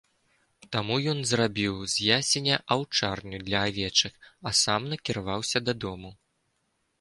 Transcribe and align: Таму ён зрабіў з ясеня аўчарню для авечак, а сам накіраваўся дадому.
Таму 0.75 0.95
ён 1.11 1.19
зрабіў 1.31 1.75
з 1.95 2.07
ясеня 2.15 2.55
аўчарню 2.77 3.37
для 3.51 3.59
авечак, 3.67 4.13
а 4.51 4.55
сам 4.63 4.81
накіраваўся 4.95 5.63
дадому. 5.69 6.11